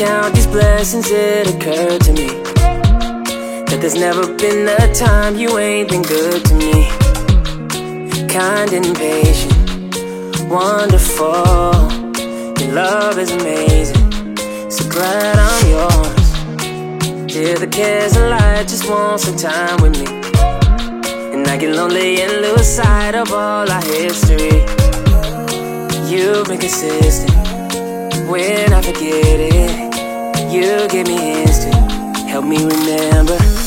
count 0.00 0.34
these 0.34 0.46
blessings, 0.46 1.10
it 1.10 1.46
occurred 1.46 2.00
to 2.00 2.12
me 2.14 2.28
that 3.68 3.78
there's 3.82 3.94
never 3.94 4.24
been 4.38 4.66
a 4.66 4.94
time 4.94 5.36
you 5.36 5.58
ain't 5.58 5.90
been 5.90 6.00
good 6.00 6.42
to 6.42 6.54
me. 6.54 6.88
Kind 8.26 8.72
and 8.72 8.96
patient, 8.96 9.52
wonderful. 10.48 11.92
Your 12.58 12.72
love 12.72 13.18
is 13.18 13.30
amazing. 13.30 14.38
So 14.70 14.88
glad 14.88 15.36
I'm 15.36 15.64
yours. 15.68 17.36
Yeah, 17.36 17.56
the 17.56 17.68
cares 17.70 18.16
of 18.16 18.30
life 18.30 18.68
just 18.68 18.88
want 18.88 19.20
some 19.20 19.36
time 19.36 19.82
with 19.82 19.98
me. 20.00 20.06
And 21.34 21.46
I 21.46 21.58
get 21.58 21.76
lonely 21.76 22.22
and 22.22 22.40
lose 22.40 22.66
sight 22.66 23.14
of 23.14 23.30
all 23.32 23.70
our 23.70 23.82
history. 23.82 24.64
You've 26.08 26.48
been 26.48 26.58
consistent 26.58 27.36
when 28.30 28.72
I 28.72 28.80
forget 28.80 29.40
it. 29.40 29.59
You 30.50 30.88
give 30.88 31.06
me 31.06 31.44
to 31.44 31.70
help 32.26 32.44
me 32.44 32.56
remember 32.56 33.59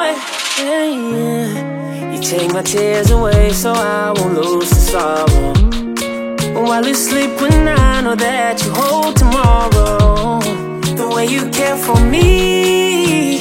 nowhere. 0.00 0.16
Yeah, 0.58 0.84
yeah. 0.84 2.12
You 2.12 2.20
take 2.22 2.52
my 2.52 2.62
tears 2.62 3.10
away 3.10 3.50
so 3.50 3.72
I 3.72 4.12
won't 4.16 4.34
lose 4.34 4.70
the 4.70 4.76
sorrow. 4.76 5.52
While 6.62 6.86
you 6.86 6.94
sleep 6.94 7.40
when 7.40 7.68
I 7.68 8.00
know 8.02 8.14
that 8.14 8.62
you 8.64 8.72
hold 8.74 9.16
tomorrow. 9.16 10.40
The 10.96 11.08
way 11.14 11.26
you 11.26 11.48
care 11.50 11.76
for 11.76 11.98
me, 12.00 13.39